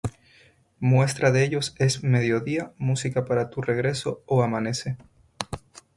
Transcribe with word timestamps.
Muestra 0.79 1.29
de 1.29 1.43
ello 1.43 1.59
es 1.77 2.03
"Medio 2.03 2.39
día", 2.39 2.73
"Música 2.79 3.23
para 3.23 3.51
tu 3.51 3.61
regreso" 3.61 4.23
o 4.25 4.41
"Amanece". 4.41 4.97